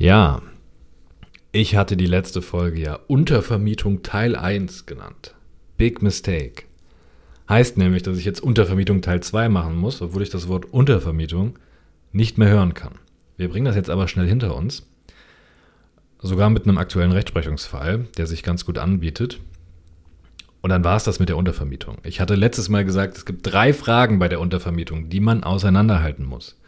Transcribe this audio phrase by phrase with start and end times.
[0.00, 0.40] Ja,
[1.52, 5.34] ich hatte die letzte Folge ja Untervermietung Teil 1 genannt.
[5.76, 6.62] Big Mistake.
[7.50, 11.58] Heißt nämlich, dass ich jetzt Untervermietung Teil 2 machen muss, obwohl ich das Wort Untervermietung
[12.12, 12.94] nicht mehr hören kann.
[13.36, 14.88] Wir bringen das jetzt aber schnell hinter uns.
[16.22, 19.38] Sogar mit einem aktuellen Rechtsprechungsfall, der sich ganz gut anbietet.
[20.62, 21.98] Und dann war es das mit der Untervermietung.
[22.04, 26.24] Ich hatte letztes Mal gesagt, es gibt drei Fragen bei der Untervermietung, die man auseinanderhalten
[26.24, 26.58] muss.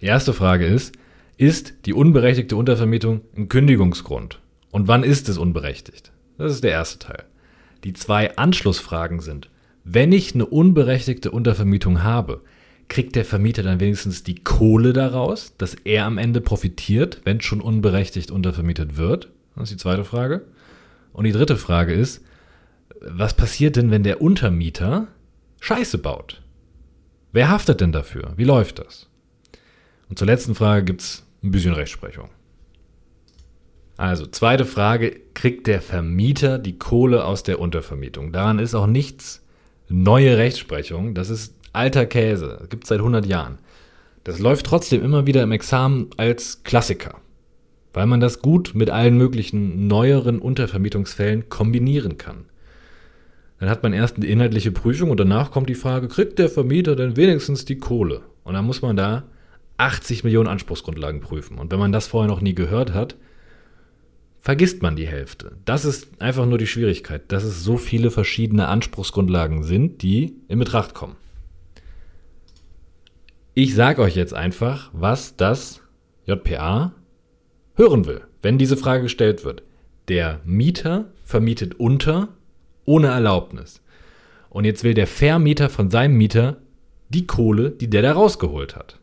[0.00, 0.96] Die erste Frage ist,
[1.38, 4.40] ist die unberechtigte Untervermietung ein Kündigungsgrund?
[4.72, 6.12] Und wann ist es unberechtigt?
[6.36, 7.24] Das ist der erste Teil.
[7.84, 9.48] Die zwei Anschlussfragen sind,
[9.84, 12.42] wenn ich eine unberechtigte Untervermietung habe,
[12.88, 17.60] kriegt der Vermieter dann wenigstens die Kohle daraus, dass er am Ende profitiert, wenn schon
[17.60, 19.30] unberechtigt untervermietet wird?
[19.54, 20.44] Das ist die zweite Frage.
[21.12, 22.24] Und die dritte Frage ist,
[23.00, 25.06] was passiert denn, wenn der Untermieter
[25.60, 26.42] Scheiße baut?
[27.30, 28.32] Wer haftet denn dafür?
[28.36, 29.08] Wie läuft das?
[30.08, 32.30] Und zur letzten Frage gibt es ein bisschen Rechtsprechung.
[33.96, 38.32] Also, zweite Frage, kriegt der Vermieter die Kohle aus der Untervermietung?
[38.32, 39.44] Daran ist auch nichts
[39.88, 41.14] neue Rechtsprechung.
[41.14, 42.66] Das ist alter Käse.
[42.68, 43.58] Gibt es seit 100 Jahren.
[44.24, 47.16] Das läuft trotzdem immer wieder im Examen als Klassiker,
[47.92, 52.44] weil man das gut mit allen möglichen neueren Untervermietungsfällen kombinieren kann.
[53.58, 56.94] Dann hat man erst eine inhaltliche Prüfung und danach kommt die Frage, kriegt der Vermieter
[56.94, 58.20] denn wenigstens die Kohle?
[58.44, 59.24] Und dann muss man da
[59.78, 61.58] 80 Millionen Anspruchsgrundlagen prüfen.
[61.58, 63.16] Und wenn man das vorher noch nie gehört hat,
[64.40, 65.56] vergisst man die Hälfte.
[65.64, 70.58] Das ist einfach nur die Schwierigkeit, dass es so viele verschiedene Anspruchsgrundlagen sind, die in
[70.58, 71.16] Betracht kommen.
[73.54, 75.80] Ich sage euch jetzt einfach, was das
[76.26, 76.92] JPA
[77.74, 79.62] hören will, wenn diese Frage gestellt wird.
[80.08, 82.28] Der Mieter vermietet unter
[82.84, 83.82] ohne Erlaubnis.
[84.48, 86.58] Und jetzt will der Vermieter von seinem Mieter
[87.10, 88.98] die Kohle, die der da rausgeholt hat.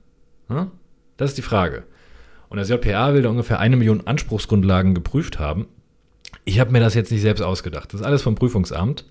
[1.18, 1.84] Das ist die Frage.
[2.50, 5.68] Und das JPA will da ungefähr eine Million Anspruchsgrundlagen geprüft haben.
[6.44, 7.94] Ich habe mir das jetzt nicht selbst ausgedacht.
[7.94, 9.06] Das ist alles vom Prüfungsamt.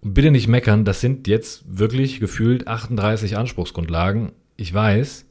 [0.00, 4.32] Und bitte nicht meckern, das sind jetzt wirklich gefühlt 38 Anspruchsgrundlagen.
[4.56, 5.26] Ich weiß,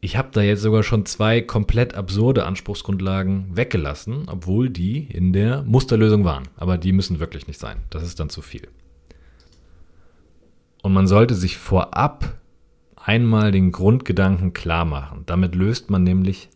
[0.00, 5.62] ich habe da jetzt sogar schon zwei komplett absurde Anspruchsgrundlagen weggelassen, obwohl die in der
[5.62, 6.48] Musterlösung waren.
[6.56, 7.78] Aber die müssen wirklich nicht sein.
[7.88, 8.68] Das ist dann zu viel.
[10.82, 12.34] Und man sollte sich vorab
[13.04, 15.22] einmal den Grundgedanken klar machen.
[15.26, 16.48] Damit löst man nämlich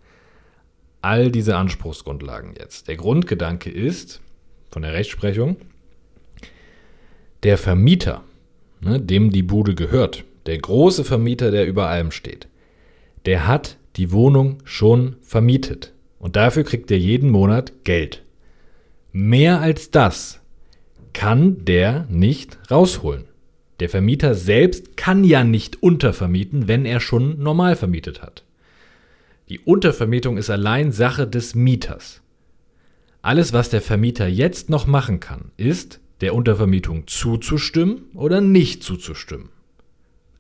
[1.03, 2.89] all diese Anspruchsgrundlagen jetzt.
[2.89, 4.21] Der Grundgedanke ist,
[4.71, 5.57] von der Rechtsprechung,
[7.43, 8.23] der Vermieter,
[8.81, 12.49] ne, dem die Bude gehört, der große Vermieter, der über allem steht,
[13.27, 18.23] der hat die Wohnung schon vermietet und dafür kriegt er jeden Monat Geld.
[19.13, 20.41] Mehr als das
[21.13, 23.25] kann der nicht rausholen.
[23.81, 28.45] Der Vermieter selbst kann ja nicht untervermieten, wenn er schon normal vermietet hat.
[29.49, 32.21] Die Untervermietung ist allein Sache des Mieters.
[33.23, 39.51] Alles, was der Vermieter jetzt noch machen kann, ist, der Untervermietung zuzustimmen oder nicht zuzustimmen.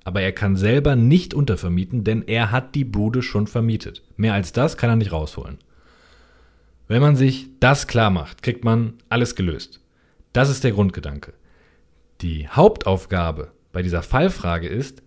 [0.04, 4.02] Aber er kann selber nicht untervermieten, denn er hat die Bude schon vermietet.
[4.16, 5.58] Mehr als das kann er nicht rausholen.
[6.88, 9.80] Wenn man sich das klar macht, kriegt man alles gelöst.
[10.32, 11.34] Das ist der Grundgedanke.
[12.20, 15.02] Die Hauptaufgabe bei dieser Fallfrage ist,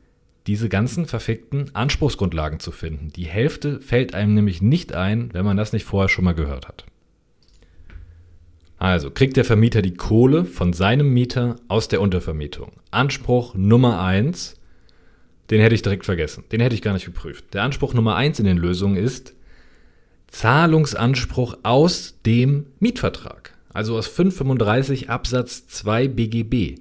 [0.47, 3.09] diese ganzen verfickten Anspruchsgrundlagen zu finden.
[3.09, 6.67] Die Hälfte fällt einem nämlich nicht ein, wenn man das nicht vorher schon mal gehört
[6.67, 6.85] hat.
[8.77, 12.71] Also kriegt der Vermieter die Kohle von seinem Mieter aus der Untervermietung.
[12.89, 14.59] Anspruch Nummer eins,
[15.51, 16.45] den hätte ich direkt vergessen.
[16.51, 17.53] Den hätte ich gar nicht geprüft.
[17.53, 19.35] Der Anspruch Nummer eins in den Lösungen ist
[20.27, 23.53] Zahlungsanspruch aus dem Mietvertrag.
[23.73, 26.79] Also aus 535 Absatz 2 BGB.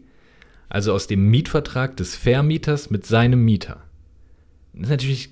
[0.71, 3.83] Also aus dem Mietvertrag des Vermieters mit seinem Mieter.
[4.73, 5.31] Das ist natürlich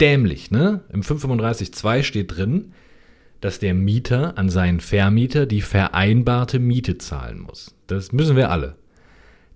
[0.00, 0.80] dämlich, ne?
[0.92, 2.72] Im 535.2 steht drin,
[3.40, 7.74] dass der Mieter an seinen Vermieter die vereinbarte Miete zahlen muss.
[7.86, 8.76] Das müssen wir alle.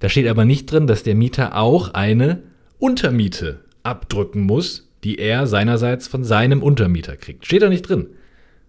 [0.00, 2.42] Da steht aber nicht drin, dass der Mieter auch eine
[2.78, 7.46] Untermiete abdrücken muss, die er seinerseits von seinem Untermieter kriegt.
[7.46, 8.06] Steht da nicht drin.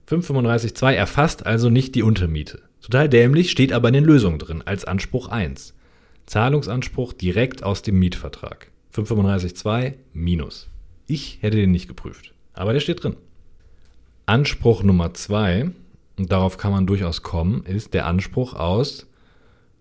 [0.10, 2.62] 535.2 erfasst also nicht die Untermiete.
[2.82, 5.74] Total dämlich, steht aber in den Lösungen drin, als Anspruch 1.
[6.32, 8.72] Zahlungsanspruch direkt aus dem Mietvertrag.
[8.96, 10.70] 535.2 minus.
[11.06, 13.18] Ich hätte den nicht geprüft, aber der steht drin.
[14.28, 15.72] Anspruch Nummer zwei,
[16.18, 19.08] und darauf kann man durchaus kommen, ist der Anspruch aus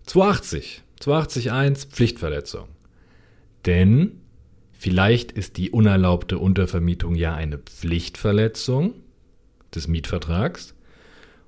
[0.07, 0.83] 280.
[0.99, 2.67] 280.1 Pflichtverletzung.
[3.65, 4.19] Denn
[4.73, 8.95] vielleicht ist die unerlaubte Untervermietung ja eine Pflichtverletzung
[9.73, 10.75] des Mietvertrags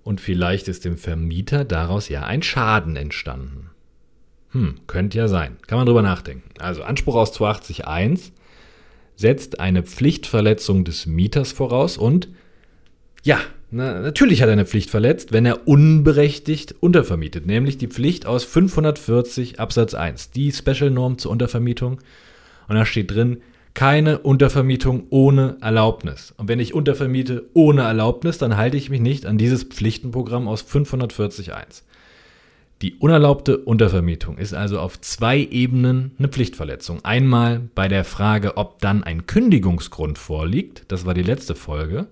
[0.06, 3.63] und vielleicht ist dem Vermieter daraus ja ein Schaden entstanden.
[4.54, 5.58] Hm, könnte ja sein.
[5.68, 6.50] Kann man drüber nachdenken.
[6.60, 8.32] Also Anspruch aus 280.1
[9.16, 12.30] setzt eine Pflichtverletzung des Mieters voraus und
[13.24, 13.40] Ja,
[13.72, 18.44] na, natürlich hat er eine Pflicht verletzt, wenn er unberechtigt untervermietet, nämlich die Pflicht aus
[18.44, 22.00] 540 Absatz 1, die Special Norm zur Untervermietung.
[22.68, 23.42] Und da steht drin,
[23.74, 26.34] keine Untervermietung ohne Erlaubnis.
[26.38, 30.64] Und wenn ich untervermiete ohne Erlaubnis, dann halte ich mich nicht an dieses Pflichtenprogramm aus
[30.64, 31.82] 540.1.
[32.84, 37.00] Die unerlaubte Untervermietung ist also auf zwei Ebenen eine Pflichtverletzung.
[37.06, 42.08] Einmal bei der Frage, ob dann ein Kündigungsgrund vorliegt, das war die letzte Folge,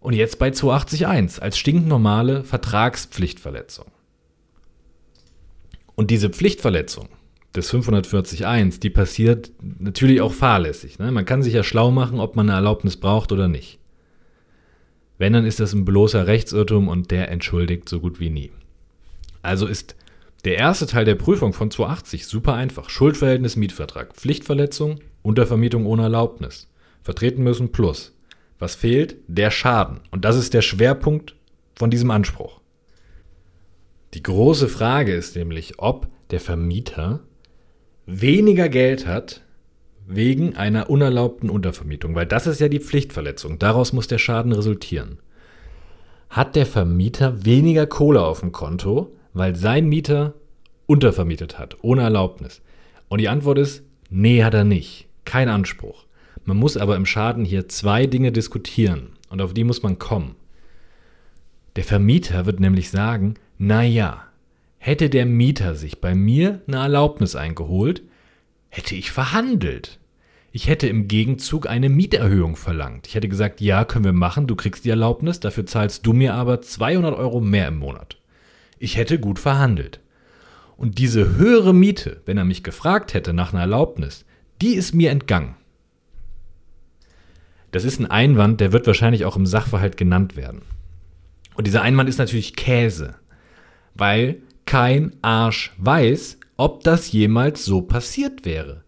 [0.00, 3.86] und jetzt bei 281 als stinknormale Vertragspflichtverletzung.
[5.94, 7.08] Und diese Pflichtverletzung
[7.54, 10.98] des 540.1, die passiert natürlich auch fahrlässig.
[10.98, 11.12] Ne?
[11.12, 13.78] Man kann sich ja schlau machen, ob man eine Erlaubnis braucht oder nicht.
[15.18, 18.50] Wenn, dann ist das ein bloßer Rechtsirrtum und der entschuldigt so gut wie nie.
[19.44, 19.94] Also ist
[20.44, 22.90] der erste Teil der Prüfung von 280 super einfach.
[22.90, 26.68] Schuldverhältnis, Mietvertrag, Pflichtverletzung, Untervermietung ohne Erlaubnis.
[27.02, 28.14] Vertreten müssen plus.
[28.58, 29.16] Was fehlt?
[29.26, 30.00] Der Schaden.
[30.10, 31.34] Und das ist der Schwerpunkt
[31.74, 32.60] von diesem Anspruch.
[34.14, 37.20] Die große Frage ist nämlich, ob der Vermieter
[38.06, 39.42] weniger Geld hat
[40.06, 43.58] wegen einer unerlaubten Untervermietung, weil das ist ja die Pflichtverletzung.
[43.58, 45.18] Daraus muss der Schaden resultieren.
[46.28, 50.34] Hat der Vermieter weniger Kohle auf dem Konto, weil sein Mieter
[50.86, 52.62] untervermietet hat, ohne Erlaubnis?
[53.08, 55.06] Und die Antwort ist, nee, hat er nicht.
[55.26, 56.06] Kein Anspruch.
[56.44, 60.36] Man muss aber im Schaden hier zwei Dinge diskutieren und auf die muss man kommen.
[61.76, 64.24] Der Vermieter wird nämlich sagen, na ja,
[64.84, 68.02] Hätte der Mieter sich bei mir eine Erlaubnis eingeholt,
[68.68, 69.98] hätte ich verhandelt.
[70.52, 73.06] Ich hätte im Gegenzug eine Mieterhöhung verlangt.
[73.06, 76.34] Ich hätte gesagt, ja, können wir machen, du kriegst die Erlaubnis, dafür zahlst du mir
[76.34, 78.18] aber 200 Euro mehr im Monat.
[78.84, 80.00] Ich hätte gut verhandelt.
[80.76, 84.26] Und diese höhere Miete, wenn er mich gefragt hätte nach einer Erlaubnis,
[84.60, 85.56] die ist mir entgangen.
[87.70, 90.60] Das ist ein Einwand, der wird wahrscheinlich auch im Sachverhalt genannt werden.
[91.54, 93.14] Und dieser Einwand ist natürlich Käse,
[93.94, 98.84] weil kein Arsch weiß, ob das jemals so passiert wäre.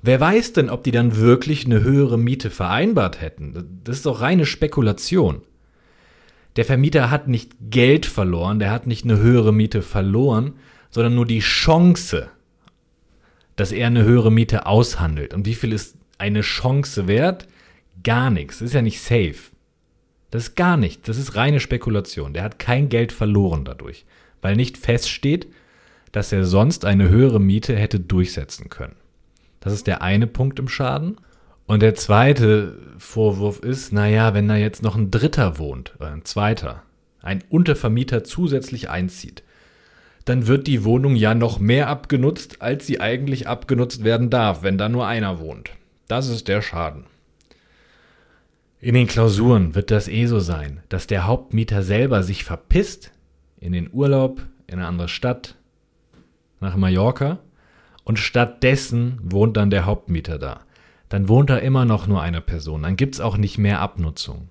[0.00, 3.82] Wer weiß denn, ob die dann wirklich eine höhere Miete vereinbart hätten?
[3.84, 5.42] Das ist doch reine Spekulation.
[6.56, 10.54] Der Vermieter hat nicht Geld verloren, der hat nicht eine höhere Miete verloren,
[10.90, 12.28] sondern nur die Chance,
[13.56, 15.34] dass er eine höhere Miete aushandelt.
[15.34, 17.46] Und wie viel ist eine Chance wert?
[18.02, 18.58] Gar nichts.
[18.58, 19.36] Das ist ja nicht safe.
[20.30, 21.06] Das ist gar nichts.
[21.06, 22.32] Das ist reine Spekulation.
[22.32, 24.04] Der hat kein Geld verloren dadurch
[24.46, 25.48] weil nicht feststeht,
[26.12, 28.94] dass er sonst eine höhere Miete hätte durchsetzen können.
[29.58, 31.16] Das ist der eine Punkt im Schaden.
[31.66, 36.24] Und der zweite Vorwurf ist, naja, wenn da jetzt noch ein Dritter wohnt, oder ein
[36.24, 36.82] Zweiter,
[37.20, 39.42] ein Untervermieter zusätzlich einzieht,
[40.24, 44.78] dann wird die Wohnung ja noch mehr abgenutzt, als sie eigentlich abgenutzt werden darf, wenn
[44.78, 45.70] da nur einer wohnt.
[46.08, 47.04] Das ist der Schaden.
[48.80, 53.12] In den Klausuren wird das eh so sein, dass der Hauptmieter selber sich verpisst,
[53.58, 55.56] in den Urlaub in eine andere Stadt,
[56.60, 57.38] nach Mallorca,
[58.04, 60.65] und stattdessen wohnt dann der Hauptmieter da.
[61.08, 64.48] Dann wohnt da immer noch nur eine Person, dann gibt es auch nicht mehr Abnutzung.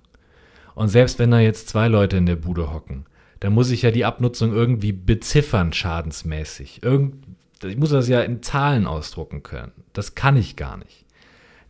[0.74, 3.06] Und selbst wenn da jetzt zwei Leute in der Bude hocken,
[3.40, 6.82] dann muss ich ja die Abnutzung irgendwie beziffern, schadensmäßig.
[6.82, 7.24] Irgend,
[7.64, 9.72] ich muss das ja in Zahlen ausdrucken können.
[9.92, 11.04] Das kann ich gar nicht.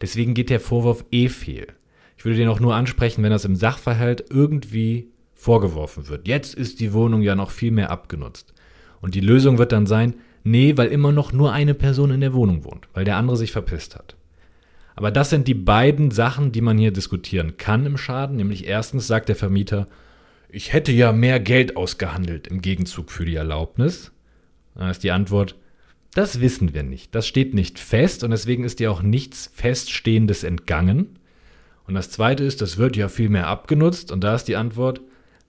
[0.01, 1.69] Deswegen geht der Vorwurf eh fehl.
[2.17, 6.27] Ich würde den auch nur ansprechen, wenn das im Sachverhalt irgendwie vorgeworfen wird.
[6.27, 8.55] Jetzt ist die Wohnung ja noch viel mehr abgenutzt.
[9.01, 12.35] Und die Lösung wird dann sein, nee, weil immer noch nur eine Person in der
[12.35, 14.16] Wohnung wohnt, weil der andere sich verpisst hat.
[14.97, 18.37] Aber das sind die beiden Sachen, die man hier diskutieren kann im Schaden.
[18.37, 19.87] Nämlich erstens sagt der Vermieter,
[20.49, 24.13] ich hätte ja mehr Geld ausgehandelt im Gegenzug für die Erlaubnis.
[24.75, 25.55] Dann ist die Antwort,
[26.15, 27.15] das wissen wir nicht.
[27.15, 31.19] Das steht nicht fest und deswegen ist dir auch nichts Feststehendes entgangen.
[31.87, 35.01] Und das zweite ist, das wird ja viel mehr abgenutzt und da ist die Antwort,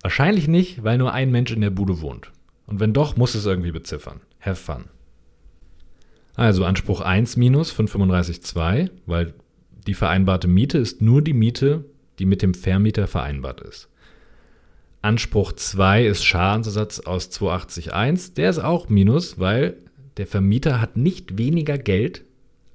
[0.01, 2.31] Wahrscheinlich nicht, weil nur ein Mensch in der Bude wohnt.
[2.65, 4.21] Und wenn doch, muss es irgendwie beziffern.
[4.39, 4.85] Have fun.
[6.37, 9.33] Also Anspruch 1 minus 535,2, weil
[9.87, 11.85] die vereinbarte Miete ist nur die Miete,
[12.19, 13.89] die mit dem Vermieter vereinbart ist.
[15.01, 18.35] Anspruch 2 ist Schadensersatz aus 280.1.
[18.35, 19.77] Der ist auch minus, weil
[20.17, 22.23] der Vermieter hat nicht weniger Geld,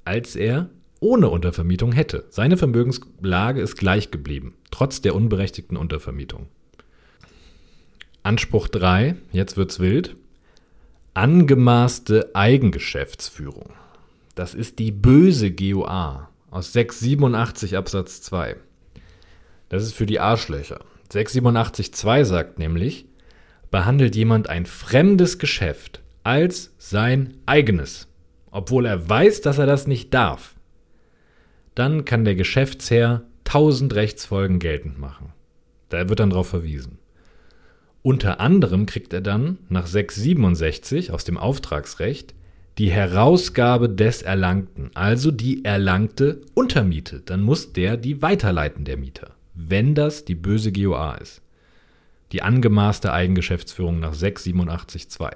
[0.05, 2.25] als er ohne Untervermietung hätte.
[2.31, 6.49] Seine Vermögenslage ist gleich geblieben, trotz der unberechtigten Untervermietung.
[8.25, 10.17] Anspruch 3, jetzt wird's wild.
[11.15, 13.75] Angemaßte Eigengeschäftsführung.
[14.35, 18.57] Das ist die böse GOA aus 687 Absatz 2.
[19.69, 20.81] Das ist für die Arschlöcher.
[21.11, 23.05] 687.2 sagt nämlich,
[23.71, 28.09] behandelt jemand ein fremdes Geschäft als sein eigenes,
[28.51, 30.55] obwohl er weiß, dass er das nicht darf,
[31.75, 35.35] dann kann der Geschäftsherr tausend Rechtsfolgen geltend machen.
[35.91, 37.02] Da wird dann darauf verwiesen.
[38.03, 42.35] Unter anderem kriegt er dann nach 667 aus dem Auftragsrecht
[42.79, 47.21] die Herausgabe des Erlangten, also die erlangte Untermiete.
[47.21, 51.43] Dann muss der die weiterleiten, der Mieter, wenn das die böse GOA ist.
[52.33, 55.31] Die angemaßte Eigengeschäftsführung nach 687.2.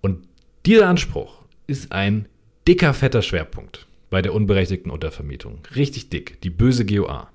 [0.00, 0.26] Und
[0.64, 2.28] dieser Anspruch ist ein
[2.66, 5.58] dicker, fetter Schwerpunkt bei der unberechtigten Untervermietung.
[5.74, 7.28] Richtig dick, die böse GOA.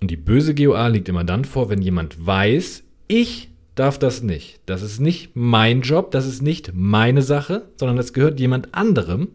[0.00, 4.60] Und die böse GOA liegt immer dann vor, wenn jemand weiß, ich darf das nicht.
[4.66, 9.28] Das ist nicht mein Job, das ist nicht meine Sache, sondern das gehört jemand anderem.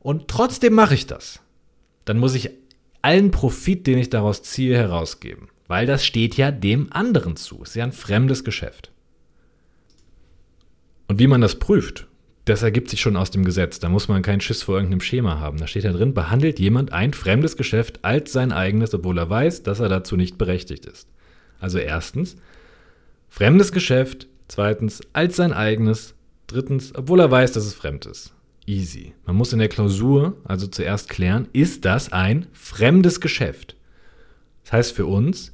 [0.00, 1.40] Und trotzdem mache ich das.
[2.04, 2.50] Dann muss ich
[3.02, 5.48] allen Profit, den ich daraus ziehe, herausgeben.
[5.68, 7.62] Weil das steht ja dem anderen zu.
[7.62, 8.92] Ist ja ein fremdes Geschäft.
[11.08, 12.06] Und wie man das prüft,
[12.46, 13.80] das ergibt sich schon aus dem Gesetz.
[13.80, 15.58] Da muss man keinen Schiss vor irgendeinem Schema haben.
[15.58, 19.64] Da steht da drin, behandelt jemand ein fremdes Geschäft als sein eigenes, obwohl er weiß,
[19.64, 21.08] dass er dazu nicht berechtigt ist.
[21.58, 22.36] Also erstens,
[23.28, 24.28] fremdes Geschäft.
[24.46, 26.14] Zweitens, als sein eigenes.
[26.46, 28.32] Drittens, obwohl er weiß, dass es fremd ist.
[28.64, 29.14] Easy.
[29.24, 33.74] Man muss in der Klausur also zuerst klären, ist das ein fremdes Geschäft?
[34.62, 35.52] Das heißt für uns,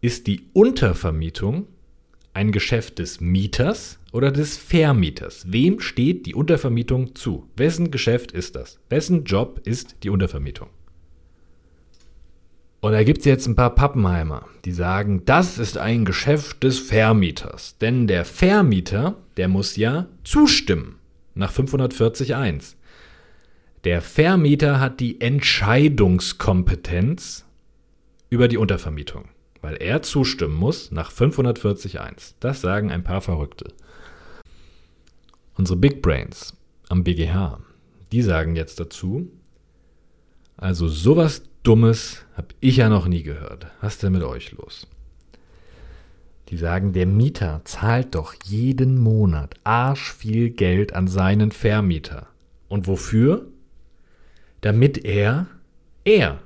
[0.00, 1.66] ist die Untervermietung
[2.34, 5.50] ein Geschäft des Mieters oder des Vermieters?
[5.50, 7.48] Wem steht die Untervermietung zu?
[7.56, 8.78] Wessen Geschäft ist das?
[8.90, 10.68] Wessen Job ist die Untervermietung?
[12.80, 16.80] Und da gibt es jetzt ein paar Pappenheimer, die sagen, das ist ein Geschäft des
[16.80, 17.78] Vermieters.
[17.78, 20.96] Denn der Vermieter, der muss ja zustimmen
[21.34, 22.74] nach 540.1.
[23.84, 27.46] Der Vermieter hat die Entscheidungskompetenz
[28.28, 29.30] über die Untervermietung
[29.64, 32.34] weil er zustimmen muss nach 540.1.
[32.38, 33.72] Das sagen ein paar Verrückte.
[35.56, 36.54] Unsere Big Brains
[36.90, 37.60] am BGH,
[38.12, 39.30] die sagen jetzt dazu,
[40.58, 43.68] also sowas Dummes habe ich ja noch nie gehört.
[43.80, 44.86] Was ist denn mit euch los?
[46.50, 52.26] Die sagen, der Mieter zahlt doch jeden Monat arsch viel Geld an seinen Vermieter.
[52.68, 53.46] Und wofür?
[54.60, 55.46] Damit er,
[56.04, 56.40] er,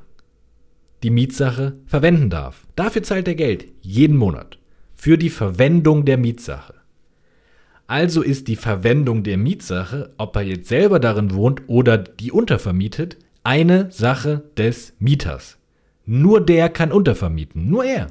[1.03, 2.67] die Mietsache verwenden darf.
[2.77, 4.59] Dafür zahlt er Geld, jeden Monat,
[4.95, 6.75] für die Verwendung der Mietsache.
[7.87, 13.17] Also ist die Verwendung der Mietsache, ob er jetzt selber darin wohnt oder die untervermietet,
[13.45, 15.57] eine Sache des Mieters.
[16.05, 18.09] Nur der kann untervermieten, nur er.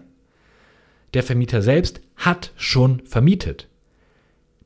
[1.13, 3.67] Der Vermieter selbst hat schon vermietet.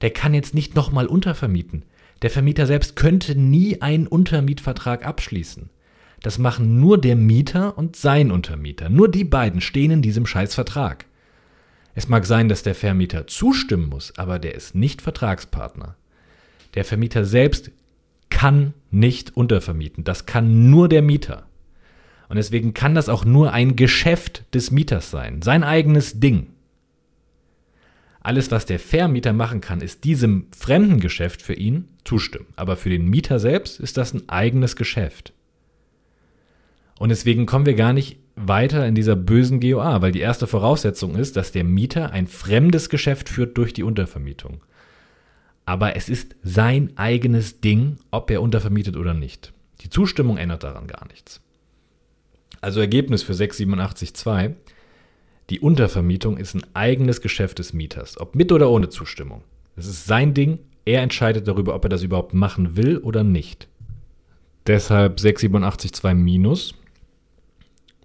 [0.01, 1.83] Der kann jetzt nicht nochmal untervermieten.
[2.21, 5.69] Der Vermieter selbst könnte nie einen Untermietvertrag abschließen.
[6.21, 8.89] Das machen nur der Mieter und sein Untermieter.
[8.89, 11.05] Nur die beiden stehen in diesem Scheißvertrag.
[11.95, 15.95] Es mag sein, dass der Vermieter zustimmen muss, aber der ist nicht Vertragspartner.
[16.75, 17.71] Der Vermieter selbst
[18.29, 20.03] kann nicht untervermieten.
[20.03, 21.47] Das kann nur der Mieter.
[22.29, 26.47] Und deswegen kann das auch nur ein Geschäft des Mieters sein, sein eigenes Ding.
[28.21, 32.47] Alles, was der Vermieter machen kann, ist diesem fremden Geschäft für ihn zustimmen.
[32.55, 35.33] Aber für den Mieter selbst ist das ein eigenes Geschäft.
[37.01, 41.15] Und deswegen kommen wir gar nicht weiter in dieser bösen GOA, weil die erste Voraussetzung
[41.15, 44.63] ist, dass der Mieter ein fremdes Geschäft führt durch die Untervermietung.
[45.65, 49.51] Aber es ist sein eigenes Ding, ob er untervermietet oder nicht.
[49.79, 51.41] Die Zustimmung ändert daran gar nichts.
[52.61, 54.53] Also Ergebnis für 687.2.
[55.49, 59.41] Die Untervermietung ist ein eigenes Geschäft des Mieters, ob mit oder ohne Zustimmung.
[59.75, 63.67] Es ist sein Ding, er entscheidet darüber, ob er das überhaupt machen will oder nicht.
[64.67, 66.75] Deshalb 687.2 minus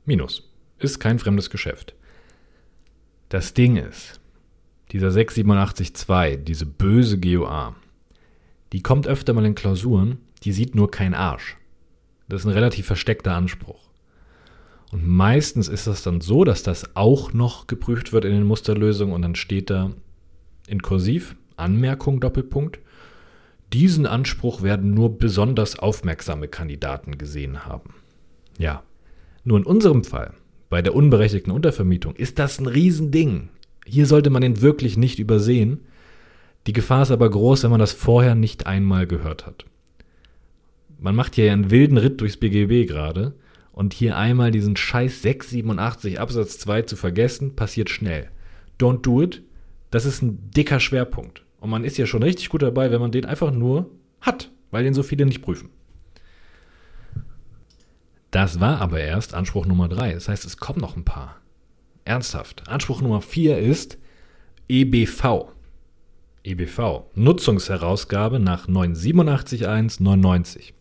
[0.06, 0.48] Minus.
[0.78, 1.94] Ist kein fremdes Geschäft.
[3.28, 4.20] Das Ding ist,
[4.92, 7.74] dieser 687.2, diese böse GOA,
[8.72, 11.56] die kommt öfter mal in Klausuren, die sieht nur kein Arsch.
[12.28, 13.80] Das ist ein relativ versteckter Anspruch.
[14.92, 19.12] Und meistens ist das dann so, dass das auch noch geprüft wird in den Musterlösungen
[19.12, 19.90] und dann steht da
[20.68, 22.78] in Kursiv Anmerkung Doppelpunkt.
[23.72, 27.94] Diesen Anspruch werden nur besonders aufmerksame Kandidaten gesehen haben.
[28.58, 28.84] Ja,
[29.46, 30.34] nur in unserem Fall,
[30.68, 33.48] bei der unberechtigten Untervermietung, ist das ein Riesending.
[33.86, 35.82] Hier sollte man ihn wirklich nicht übersehen.
[36.66, 39.64] Die Gefahr ist aber groß, wenn man das vorher nicht einmal gehört hat.
[40.98, 43.34] Man macht hier einen wilden Ritt durchs BGB gerade
[43.70, 48.30] und hier einmal diesen Scheiß 687 Absatz 2 zu vergessen, passiert schnell.
[48.80, 49.42] Don't do it.
[49.92, 51.44] Das ist ein dicker Schwerpunkt.
[51.60, 54.82] Und man ist ja schon richtig gut dabei, wenn man den einfach nur hat, weil
[54.82, 55.70] den so viele nicht prüfen.
[58.36, 60.12] Das war aber erst Anspruch Nummer 3.
[60.12, 61.36] Das heißt, es kommen noch ein paar.
[62.04, 62.68] Ernsthaft.
[62.68, 63.96] Anspruch Nummer 4 ist
[64.68, 65.46] EBV.
[66.44, 67.04] EBV.
[67.14, 70.74] Nutzungsherausgabe nach 987.1.99.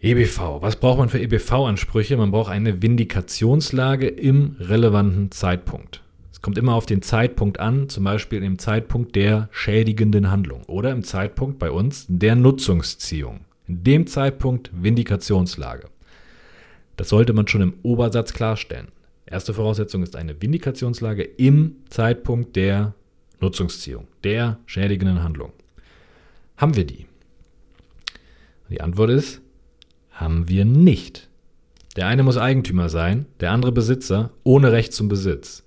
[0.00, 0.62] EBV.
[0.62, 2.16] Was braucht man für EBV-Ansprüche?
[2.16, 6.04] Man braucht eine Vindikationslage im relevanten Zeitpunkt.
[6.30, 10.92] Es kommt immer auf den Zeitpunkt an, zum Beispiel im Zeitpunkt der schädigenden Handlung oder
[10.92, 13.40] im Zeitpunkt bei uns der Nutzungsziehung.
[13.70, 15.88] Dem Zeitpunkt Vindikationslage.
[16.96, 18.88] Das sollte man schon im Obersatz klarstellen.
[19.26, 22.94] Erste Voraussetzung ist eine Vindikationslage im Zeitpunkt der
[23.40, 25.52] Nutzungsziehung, der schädigenden Handlung.
[26.56, 27.06] Haben wir die?
[28.68, 29.40] Die Antwort ist,
[30.10, 31.28] haben wir nicht.
[31.96, 35.64] Der eine muss Eigentümer sein, der andere Besitzer ohne Recht zum Besitz.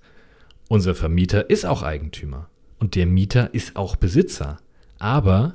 [0.68, 4.58] Unser Vermieter ist auch Eigentümer und der Mieter ist auch Besitzer.
[4.98, 5.54] Aber,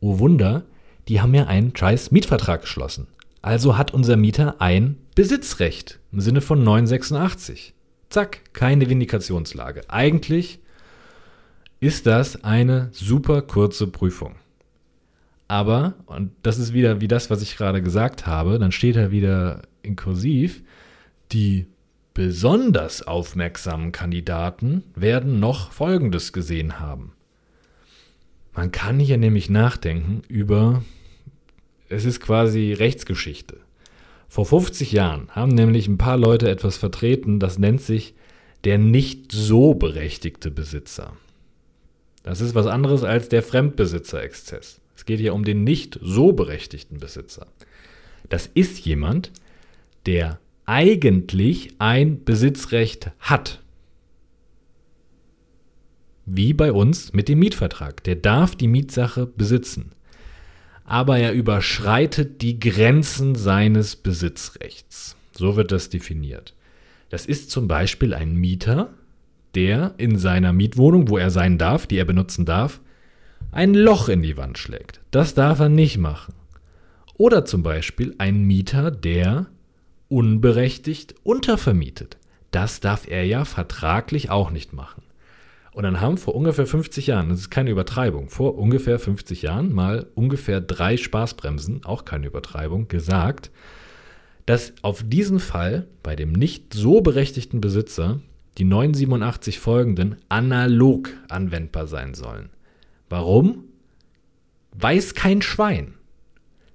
[0.00, 0.64] oh Wunder,
[1.08, 3.08] die haben ja einen scheiß Mietvertrag geschlossen.
[3.40, 7.74] Also hat unser Mieter ein Besitzrecht im Sinne von 986.
[8.08, 9.82] Zack, keine Vindikationslage.
[9.88, 10.60] Eigentlich
[11.80, 14.36] ist das eine super kurze Prüfung.
[15.48, 19.10] Aber, und das ist wieder wie das, was ich gerade gesagt habe, dann steht da
[19.10, 20.62] wieder in Kursiv,
[21.32, 21.66] die
[22.14, 27.12] besonders aufmerksamen Kandidaten werden noch Folgendes gesehen haben.
[28.54, 30.84] Man kann hier nämlich nachdenken über,
[31.88, 33.58] es ist quasi Rechtsgeschichte.
[34.28, 38.14] Vor 50 Jahren haben nämlich ein paar Leute etwas vertreten, das nennt sich
[38.64, 41.16] der nicht so berechtigte Besitzer.
[42.22, 44.80] Das ist was anderes als der Fremdbesitzerexzess.
[44.94, 47.46] Es geht hier um den nicht so berechtigten Besitzer.
[48.28, 49.32] Das ist jemand,
[50.06, 53.61] der eigentlich ein Besitzrecht hat.
[56.34, 58.02] Wie bei uns mit dem Mietvertrag.
[58.04, 59.92] Der darf die Mietsache besitzen.
[60.82, 65.14] Aber er überschreitet die Grenzen seines Besitzrechts.
[65.32, 66.54] So wird das definiert.
[67.10, 68.94] Das ist zum Beispiel ein Mieter,
[69.54, 72.80] der in seiner Mietwohnung, wo er sein darf, die er benutzen darf,
[73.50, 75.02] ein Loch in die Wand schlägt.
[75.10, 76.32] Das darf er nicht machen.
[77.12, 79.48] Oder zum Beispiel ein Mieter, der
[80.08, 82.16] unberechtigt untervermietet.
[82.52, 85.02] Das darf er ja vertraglich auch nicht machen.
[85.72, 89.72] Und dann haben vor ungefähr 50 Jahren, das ist keine Übertreibung, vor ungefähr 50 Jahren
[89.72, 93.50] mal ungefähr drei Spaßbremsen, auch keine Übertreibung, gesagt,
[94.44, 98.20] dass auf diesen Fall bei dem nicht so berechtigten Besitzer
[98.58, 102.50] die 987 folgenden analog anwendbar sein sollen.
[103.08, 103.64] Warum?
[104.72, 105.94] Weiß kein Schwein.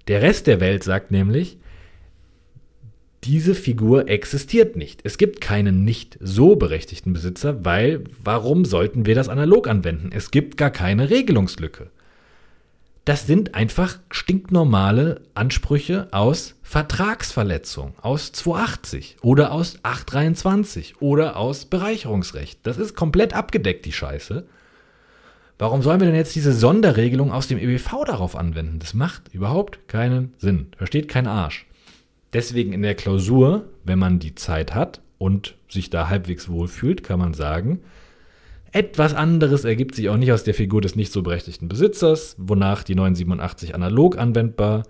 [0.08, 1.58] Der Rest der Welt sagt nämlich,
[3.28, 5.02] diese Figur existiert nicht.
[5.04, 10.08] Es gibt keinen nicht so berechtigten Besitzer, weil warum sollten wir das analog anwenden?
[10.14, 11.90] Es gibt gar keine Regelungslücke.
[13.04, 22.60] Das sind einfach stinknormale Ansprüche aus Vertragsverletzung, aus 280 oder aus 823 oder aus Bereicherungsrecht.
[22.62, 24.46] Das ist komplett abgedeckt, die Scheiße.
[25.58, 28.78] Warum sollen wir denn jetzt diese Sonderregelung aus dem EBV darauf anwenden?
[28.78, 30.68] Das macht überhaupt keinen Sinn.
[30.78, 31.66] Versteht kein Arsch.
[32.32, 37.18] Deswegen in der Klausur, wenn man die Zeit hat und sich da halbwegs wohlfühlt, kann
[37.18, 37.80] man sagen,
[38.70, 42.82] etwas anderes ergibt sich auch nicht aus der Figur des nicht so berechtigten Besitzers, wonach
[42.82, 44.82] die 987 analog anwendbar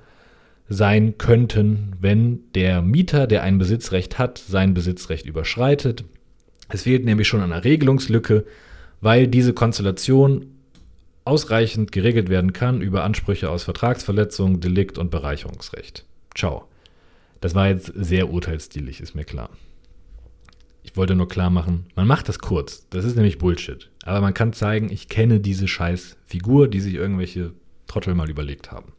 [0.69, 6.05] sein könnten, wenn der Mieter, der ein Besitzrecht hat, sein Besitzrecht überschreitet.
[6.69, 8.45] Es fehlt nämlich schon an einer Regelungslücke,
[9.01, 10.47] weil diese Konstellation
[11.25, 16.05] ausreichend geregelt werden kann über Ansprüche aus Vertragsverletzung, Delikt und Bereicherungsrecht.
[16.35, 16.68] Ciao.
[17.41, 19.51] Das war jetzt sehr urteilsstilig, ist mir klar.
[20.83, 22.89] Ich wollte nur klar machen, man macht das kurz.
[22.91, 23.91] Das ist nämlich Bullshit.
[24.05, 27.53] Aber man kann zeigen, ich kenne diese scheiß Figur, die sich irgendwelche
[27.87, 28.93] Trottel mal überlegt haben.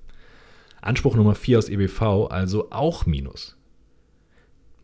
[0.81, 3.57] Anspruch Nummer 4 aus EBV, also auch Minus.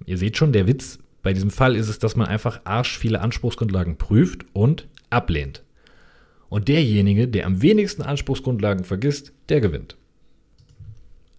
[0.05, 3.21] Ihr seht schon, der Witz bei diesem Fall ist es, dass man einfach arsch viele
[3.21, 5.63] Anspruchsgrundlagen prüft und ablehnt.
[6.49, 9.97] Und derjenige, der am wenigsten Anspruchsgrundlagen vergisst, der gewinnt.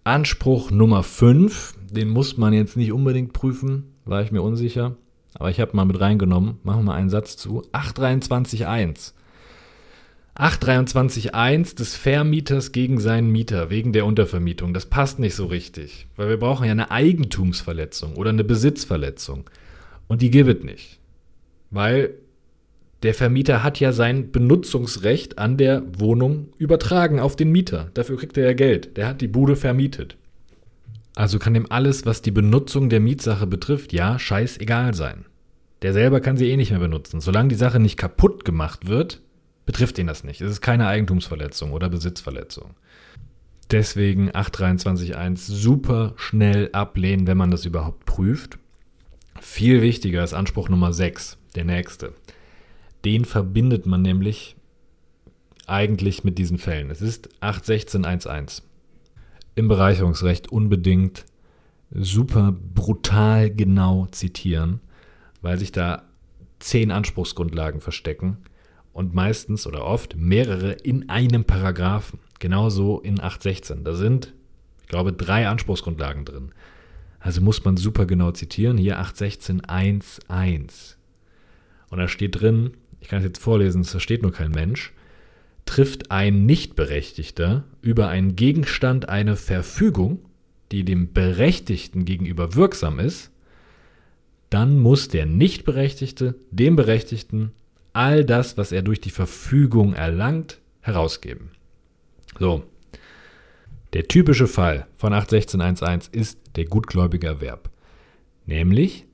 [0.07, 4.95] Anspruch Nummer 5, den muss man jetzt nicht unbedingt prüfen, war ich mir unsicher.
[5.33, 6.59] Aber ich habe mal mit reingenommen.
[6.63, 7.63] Machen wir mal einen Satz zu.
[7.73, 9.11] 823.1.
[10.33, 14.73] 823.1 des Vermieters gegen seinen Mieter wegen der Untervermietung.
[14.73, 19.49] Das passt nicht so richtig, weil wir brauchen ja eine Eigentumsverletzung oder eine Besitzverletzung.
[20.07, 20.99] Und die gibt es nicht.
[21.69, 22.13] Weil
[23.03, 27.91] der Vermieter hat ja sein Benutzungsrecht an der Wohnung übertragen auf den Mieter.
[27.93, 28.97] Dafür kriegt er ja Geld.
[28.97, 30.17] Der hat die Bude vermietet.
[31.15, 35.25] Also kann dem alles, was die Benutzung der Mietsache betrifft, ja, scheißegal sein.
[35.83, 37.21] Der selber kann sie eh nicht mehr benutzen.
[37.21, 39.21] Solange die Sache nicht kaputt gemacht wird,
[39.65, 40.41] betrifft ihn das nicht.
[40.41, 42.71] Es ist keine Eigentumsverletzung oder Besitzverletzung.
[43.69, 48.57] Deswegen 823.1 super schnell ablehnen, wenn man das überhaupt prüft.
[49.39, 52.13] Viel wichtiger ist Anspruch Nummer 6, der nächste
[53.07, 54.57] den verbindet man nämlich
[55.65, 56.91] eigentlich mit diesen Fällen.
[56.91, 58.61] Es ist 81611.
[59.55, 61.23] im Bereicherungsrecht unbedingt
[61.89, 64.81] super brutal genau zitieren,
[65.41, 66.03] weil sich da
[66.59, 68.39] zehn Anspruchsgrundlagen verstecken
[68.91, 72.19] und meistens oder oft mehrere in einem Paragraphen.
[72.39, 73.85] Genauso in 816.
[73.85, 74.33] Da sind,
[74.81, 76.51] ich glaube, drei Anspruchsgrundlagen drin.
[77.21, 78.77] Also muss man super genau zitieren.
[78.77, 80.97] Hier 816.1.1.
[81.89, 84.93] Und da steht drin, ich kann es jetzt vorlesen, es versteht nur kein Mensch,
[85.65, 90.19] trifft ein Nichtberechtigter über einen Gegenstand eine Verfügung,
[90.71, 93.31] die dem Berechtigten gegenüber wirksam ist,
[94.49, 97.51] dann muss der Nichtberechtigte dem Berechtigten
[97.93, 101.51] all das, was er durch die Verfügung erlangt, herausgeben.
[102.39, 102.63] So.
[103.93, 107.69] Der typische Fall von 816.1.1 ist der gutgläubige Erwerb.
[108.45, 109.05] Nämlich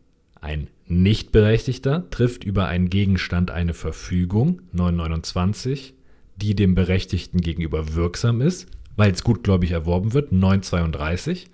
[0.41, 5.93] ein Nichtberechtigter trifft über einen Gegenstand eine Verfügung 929,
[6.35, 11.47] die dem Berechtigten gegenüber wirksam ist, weil es gutgläubig erworben wird 932.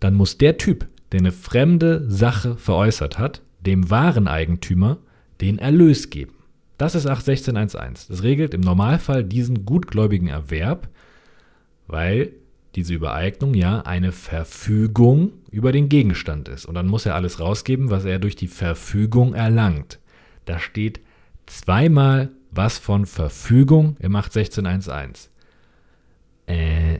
[0.00, 4.98] Dann muss der Typ, der eine fremde Sache veräußert hat, dem wahren Eigentümer
[5.40, 6.34] den Erlös geben.
[6.78, 8.08] Das ist 816.1.1.
[8.08, 10.88] Das regelt im Normalfall diesen gutgläubigen Erwerb,
[11.86, 12.32] weil
[12.76, 16.66] diese Übereignung ja eine Verfügung über den Gegenstand ist.
[16.66, 19.98] Und dann muss er alles rausgeben, was er durch die Verfügung erlangt.
[20.44, 21.00] Da steht
[21.46, 25.28] zweimal was von Verfügung im 816.1.1.
[26.46, 26.98] Äh,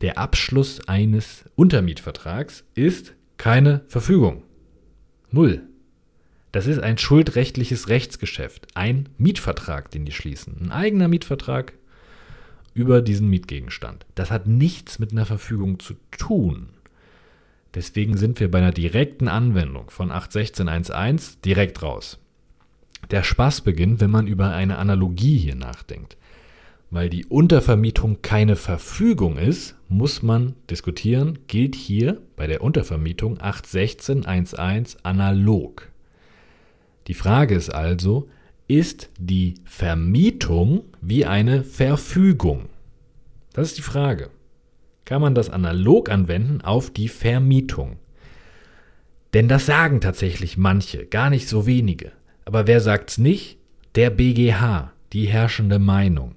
[0.00, 4.42] der Abschluss eines Untermietvertrags ist keine Verfügung.
[5.30, 5.62] Null.
[6.52, 10.56] Das ist ein schuldrechtliches Rechtsgeschäft, ein Mietvertrag, den die schließen.
[10.60, 11.72] Ein eigener Mietvertrag
[12.74, 14.04] über diesen Mietgegenstand.
[14.14, 16.70] Das hat nichts mit einer Verfügung zu tun.
[17.74, 22.18] Deswegen sind wir bei einer direkten Anwendung von 816.1.1 direkt raus.
[23.10, 26.16] Der Spaß beginnt, wenn man über eine Analogie hier nachdenkt.
[26.90, 34.98] Weil die Untervermietung keine Verfügung ist, muss man diskutieren, gilt hier bei der Untervermietung 816.1.1
[35.02, 35.88] analog.
[37.08, 38.28] Die Frage ist also,
[38.66, 42.68] ist die Vermietung wie eine Verfügung?
[43.52, 44.30] Das ist die Frage.
[45.04, 47.96] Kann man das analog anwenden auf die Vermietung?
[49.34, 52.12] Denn das sagen tatsächlich manche, gar nicht so wenige.
[52.44, 53.58] Aber wer sagt's nicht?
[53.96, 56.34] Der BGH, die herrschende Meinung.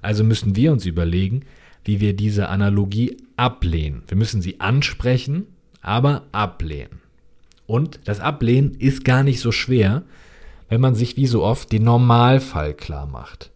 [0.00, 1.42] Also müssen wir uns überlegen,
[1.84, 4.02] wie wir diese Analogie ablehnen.
[4.08, 5.46] Wir müssen sie ansprechen,
[5.82, 7.00] aber ablehnen.
[7.66, 10.04] Und das Ablehnen ist gar nicht so schwer,
[10.68, 13.50] wenn man sich wie so oft den Normalfall klar macht.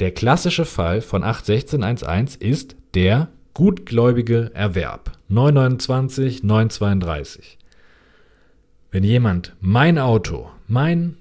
[0.00, 5.12] Der klassische Fall von 816.1.1 ist der gutgläubige Erwerb.
[5.28, 7.58] 929, 932.
[8.90, 11.18] Wenn jemand mein Auto, meinen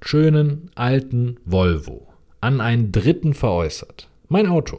[0.00, 2.06] schönen alten Volvo
[2.40, 4.78] an einen Dritten veräußert, mein Auto,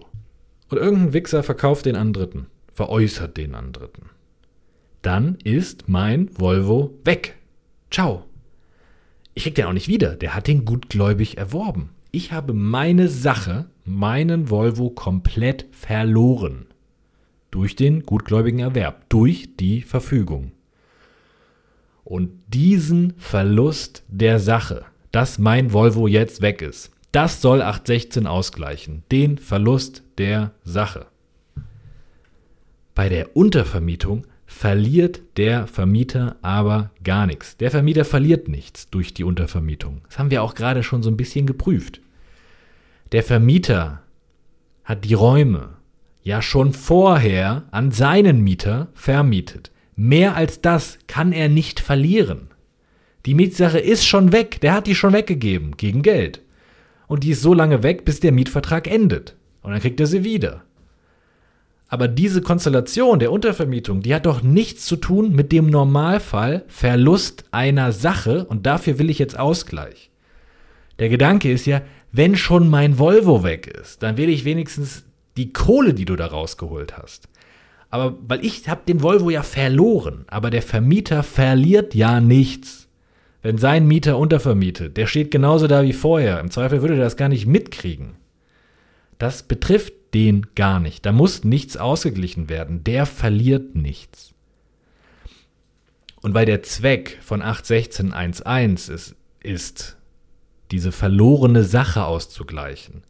[0.69, 4.09] und irgendein Wichser verkauft den an Dritten, veräußert den an Dritten,
[5.01, 7.35] dann ist mein Volvo weg.
[7.91, 8.23] Ciao
[9.33, 10.15] ich krieg den auch nicht wieder.
[10.15, 11.89] Der hat den gutgläubig erworben.
[12.11, 16.67] Ich habe meine Sache, meinen Volvo komplett verloren.
[17.51, 20.51] Durch den gutgläubigen Erwerb, durch die Verfügung.
[22.03, 29.03] Und diesen Verlust der Sache, dass mein Volvo jetzt weg ist, das soll 816 ausgleichen.
[29.11, 31.07] Den Verlust der Sache.
[32.95, 34.25] Bei der Untervermietung
[34.61, 37.57] verliert der Vermieter aber gar nichts.
[37.57, 40.01] Der Vermieter verliert nichts durch die Untervermietung.
[40.07, 41.99] Das haben wir auch gerade schon so ein bisschen geprüft.
[43.11, 44.03] Der Vermieter
[44.83, 45.69] hat die Räume
[46.21, 49.71] ja schon vorher an seinen Mieter vermietet.
[49.95, 52.49] Mehr als das kann er nicht verlieren.
[53.25, 56.39] Die Mietsache ist schon weg, der hat die schon weggegeben, gegen Geld.
[57.07, 59.35] Und die ist so lange weg, bis der Mietvertrag endet.
[59.63, 60.61] Und dann kriegt er sie wieder.
[61.91, 67.43] Aber diese Konstellation der Untervermietung, die hat doch nichts zu tun mit dem Normalfall Verlust
[67.51, 70.09] einer Sache und dafür will ich jetzt Ausgleich.
[70.99, 71.81] Der Gedanke ist ja,
[72.13, 75.03] wenn schon mein Volvo weg ist, dann will ich wenigstens
[75.35, 77.27] die Kohle, die du da rausgeholt hast.
[77.89, 82.87] Aber weil ich habe den Volvo ja verloren, aber der Vermieter verliert ja nichts.
[83.41, 86.39] Wenn sein Mieter untervermietet, der steht genauso da wie vorher.
[86.39, 88.13] Im Zweifel würde er das gar nicht mitkriegen.
[89.17, 91.05] Das betrifft den gar nicht.
[91.05, 92.83] Da muss nichts ausgeglichen werden.
[92.83, 94.33] Der verliert nichts.
[96.21, 99.97] Und weil der Zweck von 816.1.1 ist, ist,
[100.71, 103.03] diese verlorene Sache auszugleichen,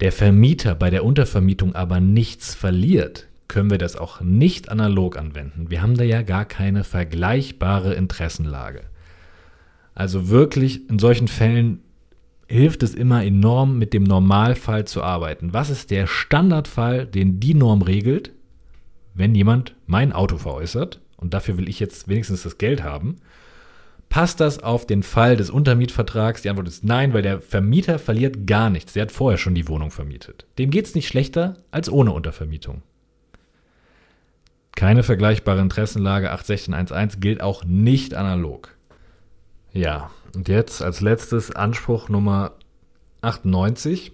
[0.00, 5.70] der Vermieter bei der Untervermietung aber nichts verliert, können wir das auch nicht analog anwenden.
[5.70, 8.82] Wir haben da ja gar keine vergleichbare Interessenlage.
[9.94, 11.80] Also wirklich in solchen Fällen
[12.48, 15.52] hilft es immer enorm, mit dem Normalfall zu arbeiten.
[15.52, 18.32] Was ist der Standardfall, den die Norm regelt?
[19.18, 23.16] wenn jemand mein Auto veräußert und dafür will ich jetzt wenigstens das Geld haben,
[24.08, 26.42] passt das auf den Fall des Untermietvertrags?
[26.42, 28.92] Die Antwort ist nein, weil der Vermieter verliert gar nichts.
[28.92, 30.46] Der hat vorher schon die Wohnung vermietet.
[30.58, 32.82] Dem geht es nicht schlechter als ohne Untervermietung.
[34.76, 38.76] Keine vergleichbare Interessenlage 81611 gilt auch nicht analog.
[39.72, 42.52] Ja, und jetzt als letztes Anspruch Nummer
[43.22, 44.12] 98.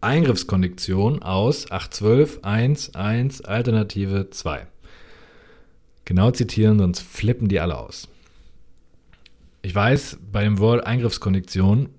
[0.00, 4.66] Eingriffskondition aus 812.1.1 Alternative 2.
[6.06, 8.08] Genau zitieren, sonst flippen die alle aus.
[9.60, 11.90] Ich weiß, bei dem Wort Eingriffskondition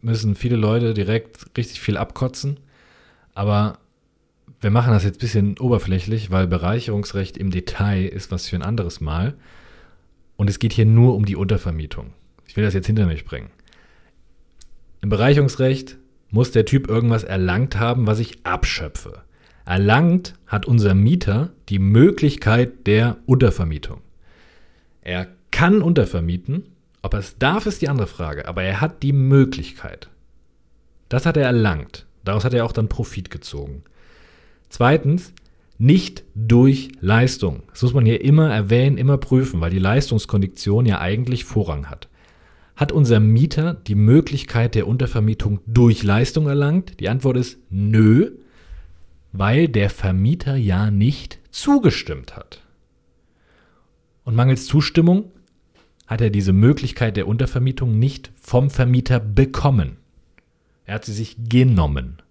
[0.00, 2.58] müssen viele Leute direkt richtig viel abkotzen,
[3.34, 3.80] aber
[4.62, 8.62] wir machen das jetzt ein bisschen oberflächlich, weil Bereicherungsrecht im Detail ist was für ein
[8.62, 9.34] anderes Mal.
[10.36, 12.14] Und es geht hier nur um die Untervermietung.
[12.46, 13.50] Ich will das jetzt hinter mich bringen.
[15.00, 15.96] Im Bereicherungsrecht
[16.30, 19.22] muss der Typ irgendwas erlangt haben, was ich abschöpfe.
[19.64, 24.00] Erlangt hat unser Mieter die Möglichkeit der Untervermietung.
[25.02, 26.64] Er kann untervermieten,
[27.02, 30.08] ob er es darf, ist die andere Frage, aber er hat die Möglichkeit.
[31.08, 32.06] Das hat er erlangt.
[32.24, 33.82] Daraus hat er auch dann Profit gezogen.
[34.68, 35.34] Zweitens,
[35.78, 37.64] nicht durch Leistung.
[37.70, 42.08] Das muss man hier immer erwähnen, immer prüfen, weil die Leistungskondition ja eigentlich Vorrang hat.
[42.76, 47.00] Hat unser Mieter die Möglichkeit der Untervermietung durch Leistung erlangt?
[47.00, 48.32] Die Antwort ist nö,
[49.32, 52.62] weil der Vermieter ja nicht zugestimmt hat.
[54.24, 55.30] Und mangels Zustimmung
[56.06, 59.96] hat er diese Möglichkeit der Untervermietung nicht vom Vermieter bekommen.
[60.84, 62.22] Er hat sie sich genommen.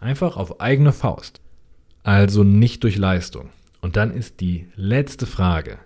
[0.00, 1.40] Einfach auf eigene Faust
[2.08, 3.50] also nicht durch Leistung.
[3.82, 5.78] Und dann ist die letzte Frage,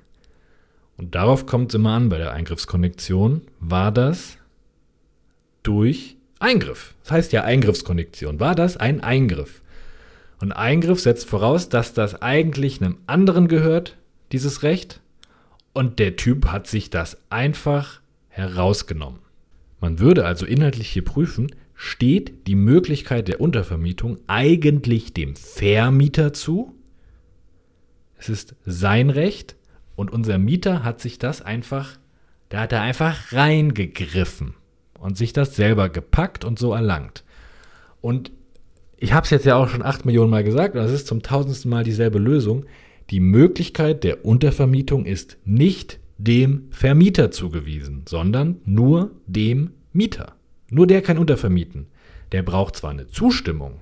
[1.03, 4.38] und darauf kommt es immer an bei der Eingriffskonnektion, war das
[5.65, 6.95] durch Eingriff?
[7.03, 8.38] Das heißt ja Eingriffskonnektion.
[8.38, 9.62] War das ein Eingriff?
[10.41, 13.97] Und Eingriff setzt voraus, dass das eigentlich einem anderen gehört,
[14.31, 15.01] dieses Recht,
[15.73, 19.19] und der Typ hat sich das einfach herausgenommen.
[19.81, 26.77] Man würde also inhaltlich hier prüfen, steht die Möglichkeit der Untervermietung eigentlich dem Vermieter zu.
[28.19, 29.57] Es ist sein Recht
[30.03, 31.97] und unser Mieter hat sich das einfach,
[32.49, 34.55] da hat er einfach reingegriffen
[34.99, 37.23] und sich das selber gepackt und so erlangt.
[38.01, 38.33] Und
[38.99, 41.71] ich habe es jetzt ja auch schon acht Millionen Mal gesagt, das ist zum tausendsten
[41.71, 42.65] Mal dieselbe Lösung.
[43.11, 50.35] Die Möglichkeit der Untervermietung ist nicht dem Vermieter zugewiesen, sondern nur dem Mieter.
[50.69, 51.87] Nur der kann untervermieten.
[52.33, 53.82] Der braucht zwar eine Zustimmung,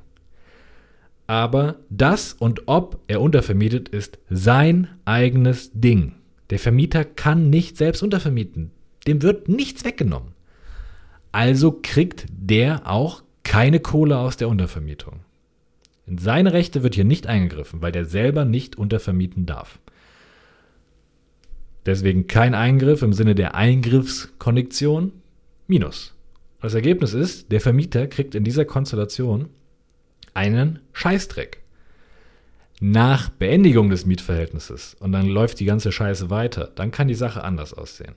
[1.31, 6.17] aber das und ob er untervermietet ist sein eigenes Ding.
[6.51, 8.73] Der Vermieter kann nicht selbst untervermieten.
[9.07, 10.33] Dem wird nichts weggenommen.
[11.31, 15.21] Also kriegt der auch keine Kohle aus der Untervermietung.
[16.05, 19.79] In seine Rechte wird hier nicht eingegriffen, weil der selber nicht untervermieten darf.
[21.87, 25.13] Deswegen kein Eingriff im Sinne der Eingriffskondition.
[25.69, 26.13] Minus.
[26.61, 29.49] Das Ergebnis ist, der Vermieter kriegt in dieser Konstellation
[30.35, 31.61] einen Scheißdreck.
[32.81, 37.45] Nach Beendigung des Mietverhältnisses und dann läuft die ganze Scheiße weiter, dann kann die Sache
[37.45, 38.15] anders aussehen.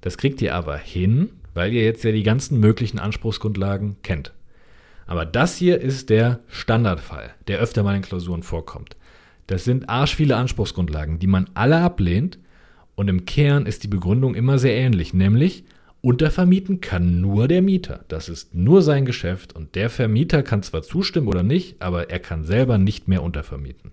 [0.00, 4.32] Das kriegt ihr aber hin, weil ihr jetzt ja die ganzen möglichen Anspruchsgrundlagen kennt.
[5.06, 8.96] Aber das hier ist der Standardfall, der öfter mal in Klausuren vorkommt.
[9.46, 12.38] Das sind arsch viele Anspruchsgrundlagen, die man alle ablehnt
[12.94, 15.64] und im Kern ist die Begründung immer sehr ähnlich, nämlich
[16.02, 18.04] Untervermieten kann nur der Mieter.
[18.08, 22.18] Das ist nur sein Geschäft und der Vermieter kann zwar zustimmen oder nicht, aber er
[22.18, 23.92] kann selber nicht mehr untervermieten.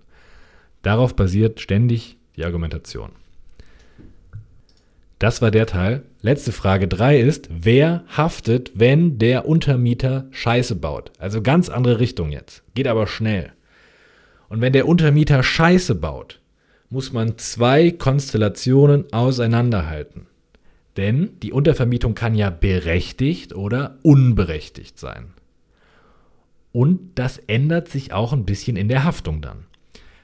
[0.82, 3.10] Darauf basiert ständig die Argumentation.
[5.20, 6.02] Das war der Teil.
[6.20, 11.12] Letzte Frage 3 ist, wer haftet, wenn der Untermieter Scheiße baut?
[11.18, 12.64] Also ganz andere Richtung jetzt.
[12.74, 13.52] Geht aber schnell.
[14.48, 16.40] Und wenn der Untermieter Scheiße baut,
[16.88, 20.26] muss man zwei Konstellationen auseinanderhalten.
[20.96, 25.32] Denn die Untervermietung kann ja berechtigt oder unberechtigt sein.
[26.72, 29.66] Und das ändert sich auch ein bisschen in der Haftung dann.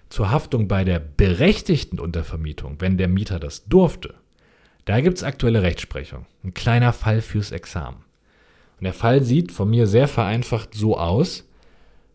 [0.09, 4.15] Zur Haftung bei der berechtigten Untervermietung, wenn der Mieter das durfte,
[4.85, 6.27] da gibt es aktuelle Rechtsprechung.
[6.45, 8.05] Ein kleiner Fall fürs Examen.
[8.79, 11.49] Und der Fall sieht von mir sehr vereinfacht so aus.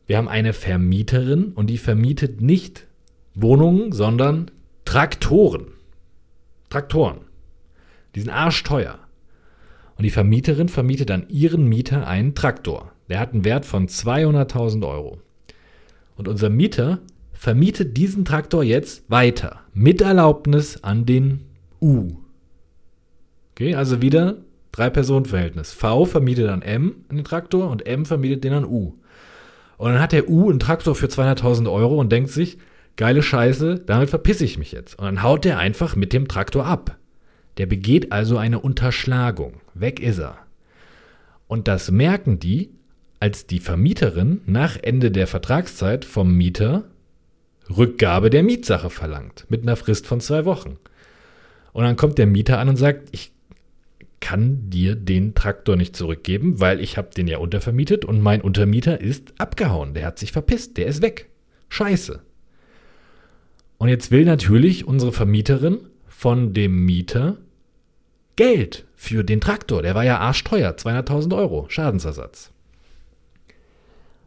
[0.07, 2.87] Wir haben eine Vermieterin und die vermietet nicht
[3.33, 4.51] Wohnungen, sondern
[4.85, 5.67] Traktoren.
[6.69, 7.30] Traktoren.
[8.15, 8.99] Die sind arschteuer.
[9.95, 12.91] Und die Vermieterin vermietet an ihren Mieter einen Traktor.
[13.09, 15.19] Der hat einen Wert von 200.000 Euro.
[16.15, 16.99] Und unser Mieter
[17.33, 21.41] vermietet diesen Traktor jetzt weiter mit Erlaubnis an den
[21.81, 22.11] U.
[23.51, 24.37] Okay, also wieder
[24.71, 25.73] Drei-Personen-Verhältnis.
[25.73, 28.93] V vermietet an M den Traktor und M vermietet den an U.
[29.77, 32.57] Und dann hat der U einen Traktor für 200.000 Euro und denkt sich,
[32.95, 34.97] geile Scheiße, damit verpisse ich mich jetzt.
[34.97, 36.97] Und dann haut der einfach mit dem Traktor ab.
[37.57, 39.61] Der begeht also eine Unterschlagung.
[39.73, 40.37] Weg ist er.
[41.47, 42.71] Und das merken die,
[43.19, 46.85] als die Vermieterin nach Ende der Vertragszeit vom Mieter
[47.69, 50.77] Rückgabe der Mietsache verlangt, mit einer Frist von zwei Wochen.
[51.73, 53.31] Und dann kommt der Mieter an und sagt, ich
[54.19, 59.01] kann dir den Traktor nicht zurückgeben, weil ich habe den ja untervermietet und mein Untermieter
[59.01, 61.29] ist abgehauen, der hat sich verpisst, der ist weg.
[61.69, 62.21] Scheiße.
[63.77, 65.79] Und jetzt will natürlich unsere Vermieterin
[66.21, 67.37] von dem Mieter
[68.35, 69.81] Geld für den Traktor.
[69.81, 72.51] Der war ja arschteuer, 200.000 Euro Schadensersatz.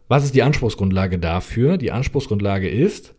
[0.08, 1.76] Was ist die Anspruchsgrundlage dafür?
[1.76, 3.14] Die Anspruchsgrundlage ist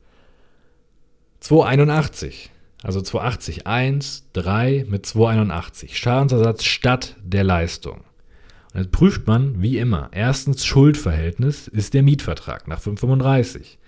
[1.39, 2.51] 281.
[2.83, 5.97] Also 280, 1, 3 mit 281.
[5.97, 8.01] Schadensersatz statt der Leistung.
[8.73, 13.79] Und jetzt prüft man, wie immer, erstens Schuldverhältnis ist der Mietvertrag nach 535.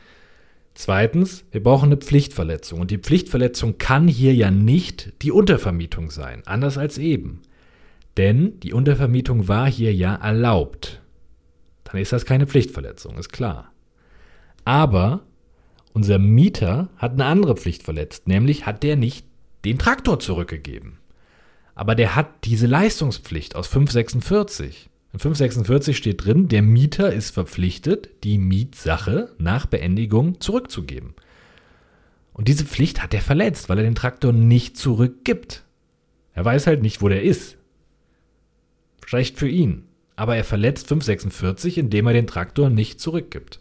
[0.78, 2.80] Zweitens, wir brauchen eine Pflichtverletzung.
[2.80, 7.42] Und die Pflichtverletzung kann hier ja nicht die Untervermietung sein, anders als eben.
[8.16, 11.02] Denn die Untervermietung war hier ja erlaubt.
[11.84, 13.72] Dann ist das keine Pflichtverletzung, ist klar.
[14.66, 15.22] Aber
[15.94, 19.26] unser Mieter hat eine andere Pflicht verletzt, nämlich hat der nicht
[19.66, 21.00] den Traktor zurückgegeben.
[21.74, 24.92] Aber der hat diese Leistungspflicht aus 546.
[25.18, 31.16] In 546 steht drin, der Mieter ist verpflichtet, die Mietsache nach Beendigung zurückzugeben.
[32.34, 35.64] Und diese Pflicht hat er verletzt, weil er den Traktor nicht zurückgibt.
[36.34, 37.58] Er weiß halt nicht, wo der ist.
[39.08, 39.86] Schlecht für ihn.
[40.16, 43.60] Aber er verletzt 546, indem er den Traktor nicht zurückgibt.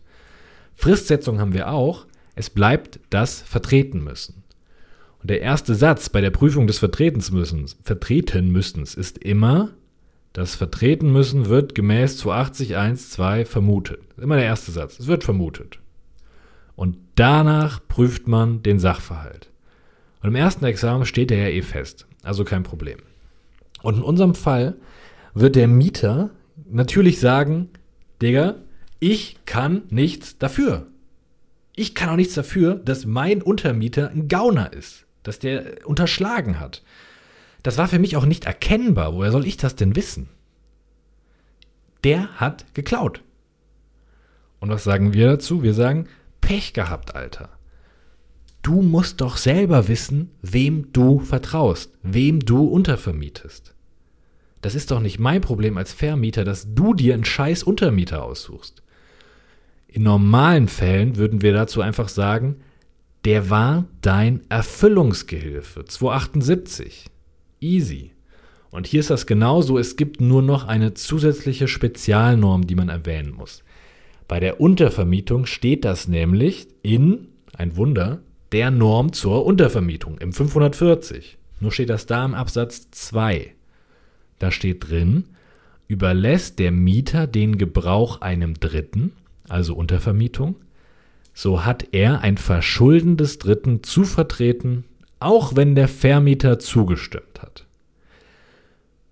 [0.75, 2.05] Fristsetzung haben wir auch.
[2.35, 4.45] Es bleibt das Vertreten müssen.
[5.23, 9.73] Und der erste Satz bei der Prüfung des Vertretens müssen, vertreten müssens ist immer,
[10.37, 14.01] das Vertreten müssen wird gemäß 280.1.2 vermutet.
[14.19, 15.01] Immer der erste Satz.
[15.01, 15.79] Es wird vermutet.
[16.75, 19.49] Und danach prüft man den Sachverhalt.
[20.21, 22.07] Und im ersten Examen steht er ja eh fest.
[22.23, 22.99] Also kein Problem.
[23.81, 24.77] Und in unserem Fall
[25.33, 26.29] wird der Mieter
[26.69, 27.71] natürlich sagen,
[28.21, 28.57] Digga,
[29.01, 30.85] ich kann nichts dafür.
[31.75, 36.83] Ich kann auch nichts dafür, dass mein Untermieter ein Gauner ist, dass der unterschlagen hat.
[37.67, 39.13] Das war für mich auch nicht erkennbar.
[39.15, 40.29] Woher soll ich das denn wissen?
[42.05, 43.23] Der hat geklaut.
[44.61, 45.65] Und was sagen wir dazu?
[45.65, 46.07] Wir sagen,
[46.41, 47.49] Pech gehabt, Alter.
[48.63, 53.75] Du musst doch selber wissen, wem du vertraust, wem du untervermietest.
[54.61, 58.85] Das ist doch nicht mein Problem als Vermieter, dass du dir einen scheiß Untermieter aussuchst.
[59.89, 62.61] In normalen Fällen würden wir dazu einfach sagen,
[63.25, 65.85] der war dein Erfüllungsgehilfe.
[65.85, 67.11] 278.
[67.61, 68.13] Easy.
[68.71, 73.33] Und hier ist das genauso, es gibt nur noch eine zusätzliche Spezialnorm, die man erwähnen
[73.33, 73.63] muss.
[74.29, 78.21] Bei der Untervermietung steht das nämlich in, ein Wunder,
[78.53, 81.39] der Norm zur Untervermietung im 540.
[81.61, 83.55] Nur steht das da im Absatz 2.
[84.39, 85.25] Da steht drin,
[85.89, 89.13] überlässt der Mieter den Gebrauch einem Dritten
[89.49, 90.57] also Untervermietung,
[91.35, 94.85] so hat er ein Verschulden des Dritten zu vertreten,
[95.19, 97.67] auch wenn der Vermieter zugestimmt hat.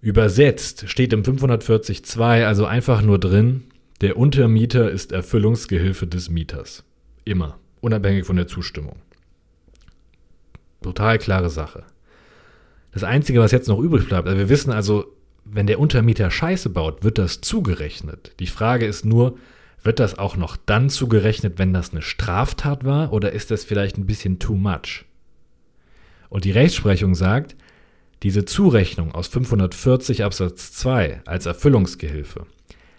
[0.01, 3.64] Übersetzt steht im 540.2 also einfach nur drin,
[4.01, 6.85] der Untermieter ist Erfüllungsgehilfe des Mieters.
[7.25, 8.97] Immer, unabhängig von der Zustimmung.
[10.83, 11.85] Total klare Sache.
[12.93, 15.07] Das Einzige, was jetzt noch übrig bleibt, also wir wissen also,
[15.47, 18.33] wenn der Untermieter Scheiße baut, wird das zugerechnet.
[18.40, 19.38] Die Frage ist nur,
[19.83, 23.97] wird das auch noch dann zugerechnet, wenn das eine Straftat war, oder ist das vielleicht
[23.97, 25.07] ein bisschen too much?
[26.35, 27.55] Und die Rechtsprechung sagt,
[28.25, 32.49] diese Zurechnung aus 540 Absatz 2 als Erfüllungsgehilfe,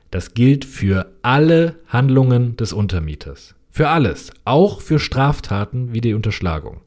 [0.09, 3.53] das gilt für alle Handlungen des Untermieters.
[3.69, 6.79] Für alles, auch für Straftaten wie die Unterschlagung.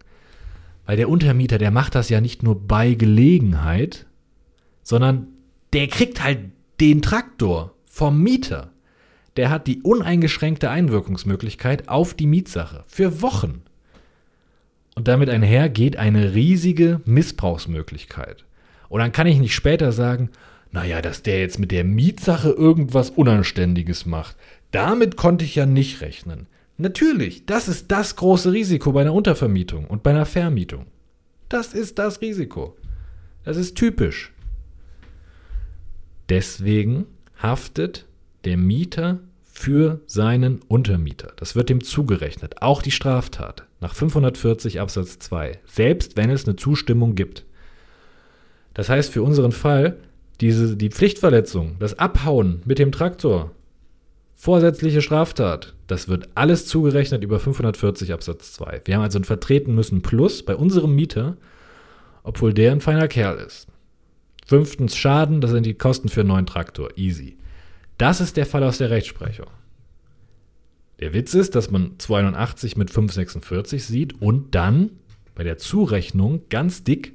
[0.87, 4.07] Weil der Untermieter, der macht das ja nicht nur bei Gelegenheit,
[4.83, 5.27] sondern
[5.75, 6.39] der kriegt halt
[6.81, 8.71] den Traktor vom Mieter
[9.39, 13.63] der hat die uneingeschränkte Einwirkungsmöglichkeit auf die Mietsache für Wochen.
[14.99, 18.45] Und damit einher geht eine riesige Missbrauchsmöglichkeit.
[18.89, 20.31] Und dann kann ich nicht später sagen,
[20.73, 24.35] naja, dass der jetzt mit der Mietsache irgendwas Unanständiges macht.
[24.73, 26.49] Damit konnte ich ja nicht rechnen.
[26.79, 30.87] Natürlich, das ist das große Risiko bei einer Untervermietung und bei einer Vermietung.
[31.49, 32.77] Das ist das Risiko.
[33.45, 34.33] Das ist typisch.
[36.29, 37.07] Deswegen
[37.41, 38.05] haftet
[38.45, 39.21] der Mieter
[39.59, 41.33] für seinen Untermieter.
[41.37, 42.63] Das wird dem zugerechnet.
[42.63, 47.45] Auch die Straftat nach 540 Absatz 2, selbst wenn es eine Zustimmung gibt.
[48.73, 49.97] Das heißt für unseren Fall,
[50.41, 53.51] diese, die Pflichtverletzung, das Abhauen mit dem Traktor
[54.41, 55.75] Vorsätzliche Straftat.
[55.89, 58.83] Das wird alles zugerechnet über 540 Absatz 2.
[58.85, 61.37] Wir haben also ein Vertreten müssen Plus bei unserem Mieter,
[62.23, 63.67] obwohl der ein feiner Kerl ist.
[64.47, 66.91] Fünftens Schaden, das sind die Kosten für einen neuen Traktor.
[66.97, 67.37] Easy.
[67.99, 69.49] Das ist der Fall aus der Rechtsprechung.
[71.01, 74.91] Der Witz ist, dass man 281 mit 546 sieht und dann
[75.35, 77.13] bei der Zurechnung ganz dick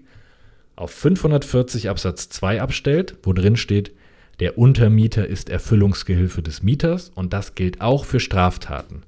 [0.76, 3.92] auf 540 Absatz 2 abstellt, wo drin steht,
[4.40, 9.04] der Untermieter ist Erfüllungsgehilfe des Mieters und das gilt auch für Straftaten.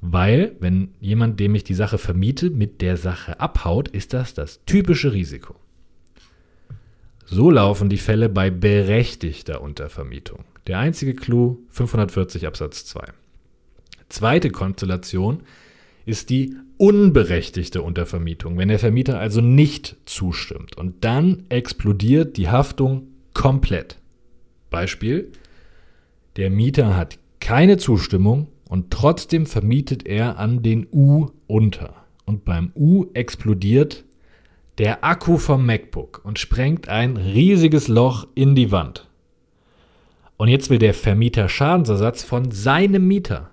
[0.00, 4.64] Weil, wenn jemand, dem ich die Sache vermiete, mit der Sache abhaut, ist das das
[4.64, 5.56] typische Risiko.
[7.24, 10.44] So laufen die Fälle bei berechtigter Untervermietung.
[10.66, 13.04] Der einzige Clou 540 Absatz 2.
[14.08, 15.42] Zweite Konstellation
[16.04, 20.76] ist die unberechtigte Untervermietung, wenn der Vermieter also nicht zustimmt.
[20.76, 23.98] Und dann explodiert die Haftung komplett.
[24.70, 25.30] Beispiel,
[26.36, 31.94] der Mieter hat keine Zustimmung und trotzdem vermietet er an den U unter.
[32.24, 34.04] Und beim U explodiert
[34.78, 39.05] der Akku vom MacBook und sprengt ein riesiges Loch in die Wand.
[40.36, 43.50] Und jetzt will der Vermieter Schadensersatz von seinem Mieter.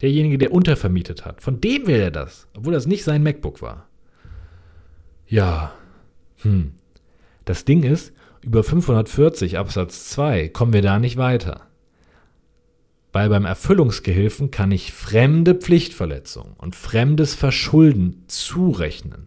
[0.00, 1.40] Derjenige, der untervermietet hat.
[1.42, 3.88] Von dem will er das, obwohl das nicht sein MacBook war.
[5.28, 5.72] Ja.
[6.42, 6.72] Hm.
[7.44, 11.68] Das Ding ist, über 540 Absatz 2 kommen wir da nicht weiter.
[13.12, 19.26] Weil beim Erfüllungsgehilfen kann ich fremde Pflichtverletzung und fremdes Verschulden zurechnen.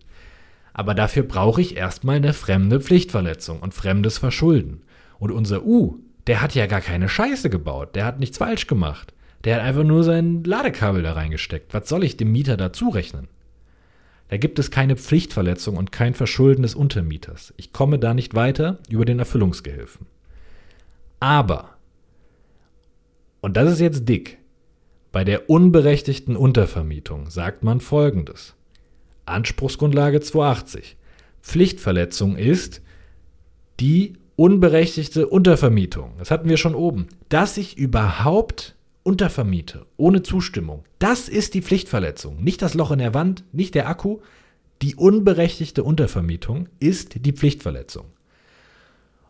[0.74, 4.82] Aber dafür brauche ich erstmal eine fremde Pflichtverletzung und fremdes Verschulden.
[5.20, 9.14] Und unser U, der hat ja gar keine Scheiße gebaut, der hat nichts falsch gemacht.
[9.44, 11.74] Der hat einfach nur sein Ladekabel da reingesteckt.
[11.74, 13.28] Was soll ich dem Mieter da zurechnen?
[14.30, 17.54] Da gibt es keine Pflichtverletzung und kein Verschulden des Untermieters.
[17.58, 20.08] Ich komme da nicht weiter über den Erfüllungsgehilfen.
[21.20, 21.76] Aber,
[23.42, 24.40] und das ist jetzt dick,
[25.12, 28.56] bei der unberechtigten Untervermietung sagt man Folgendes.
[29.26, 30.98] Anspruchsgrundlage 280.
[31.42, 32.82] Pflichtverletzung ist
[33.80, 36.14] die unberechtigte Untervermietung.
[36.18, 37.08] Das hatten wir schon oben.
[37.30, 42.44] Dass ich überhaupt untervermiete, ohne Zustimmung, das ist die Pflichtverletzung.
[42.44, 44.20] Nicht das Loch in der Wand, nicht der Akku.
[44.82, 48.06] Die unberechtigte Untervermietung ist die Pflichtverletzung.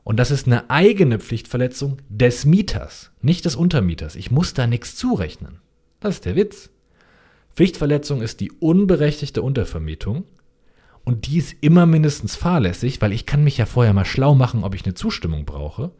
[0.03, 4.15] Und das ist eine eigene Pflichtverletzung des Mieters, nicht des Untermieters.
[4.15, 5.59] Ich muss da nichts zurechnen.
[5.99, 6.69] Das ist der Witz.
[7.55, 10.25] Pflichtverletzung ist die unberechtigte Untervermietung
[11.05, 14.63] und die ist immer mindestens fahrlässig, weil ich kann mich ja vorher mal schlau machen,
[14.63, 15.91] ob ich eine Zustimmung brauche.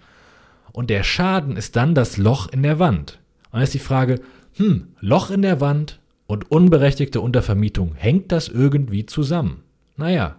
[0.74, 3.20] Und der Schaden ist dann das Loch in der Wand.
[3.46, 4.20] Und dann ist die Frage,
[4.56, 9.64] hm, Loch in der Wand und unberechtigte Untervermietung, hängt das irgendwie zusammen?
[9.96, 10.38] Naja.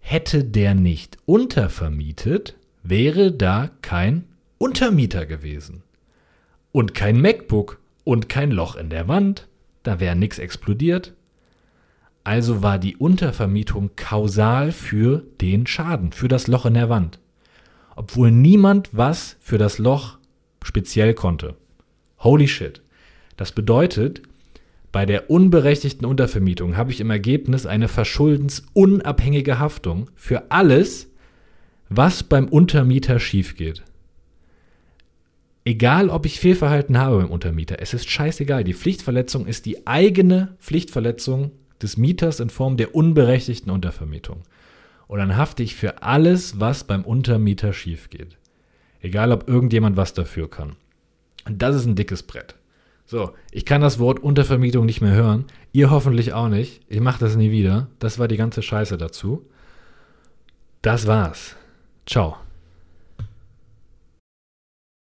[0.00, 4.24] Hätte der nicht untervermietet, wäre da kein
[4.58, 5.84] Untermieter gewesen.
[6.72, 9.46] Und kein MacBook und kein Loch in der Wand,
[9.84, 11.14] da wäre nichts explodiert.
[12.24, 17.18] Also war die Untervermietung kausal für den Schaden, für das Loch in der Wand.
[17.96, 20.18] Obwohl niemand was für das Loch
[20.62, 21.56] speziell konnte.
[22.18, 22.80] Holy shit.
[23.36, 24.22] Das bedeutet,
[24.92, 31.10] bei der unberechtigten Untervermietung habe ich im Ergebnis eine verschuldensunabhängige Haftung für alles,
[31.88, 33.82] was beim Untermieter schief geht.
[35.64, 38.64] Egal, ob ich Fehlverhalten habe beim Untermieter, es ist scheißegal.
[38.64, 41.52] Die Pflichtverletzung ist die eigene Pflichtverletzung
[41.82, 44.42] des Mieters in Form der unberechtigten Untervermietung.
[45.08, 48.38] Und dann hafte ich für alles, was beim Untermieter schief geht.
[49.00, 50.76] Egal, ob irgendjemand was dafür kann.
[51.44, 52.54] Und das ist ein dickes Brett.
[53.04, 55.44] So, ich kann das Wort Untervermietung nicht mehr hören.
[55.72, 56.80] Ihr hoffentlich auch nicht.
[56.88, 57.88] Ich mache das nie wieder.
[57.98, 59.44] Das war die ganze Scheiße dazu.
[60.82, 61.56] Das war's.
[62.06, 62.36] Ciao.